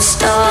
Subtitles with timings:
[0.00, 0.28] stop.
[0.28, 0.47] star